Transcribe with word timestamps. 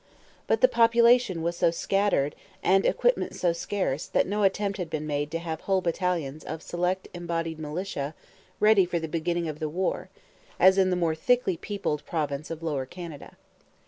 But 0.47 0.61
the 0.61 0.67
population 0.67 1.43
was 1.43 1.55
so 1.57 1.69
scattered 1.69 2.35
and 2.63 2.87
equipment 2.87 3.35
so 3.35 3.53
scarce 3.53 4.07
that 4.07 4.25
no 4.25 4.41
attempt 4.41 4.79
had 4.79 4.89
been 4.89 5.05
made 5.05 5.29
to 5.29 5.37
have 5.37 5.61
whole 5.61 5.79
battalions 5.81 6.43
of 6.43 6.63
'Select 6.63 7.07
Embodied 7.13 7.59
Militia' 7.59 8.15
ready 8.59 8.83
for 8.87 8.97
the 8.97 9.07
beginning 9.07 9.47
of 9.47 9.59
the 9.59 9.69
war, 9.69 10.09
as 10.59 10.79
in 10.79 10.89
the 10.89 10.95
more 10.95 11.13
thickly 11.13 11.55
peopled 11.55 12.03
province 12.07 12.49
of 12.49 12.63
Lower 12.63 12.87
Canada. 12.87 13.37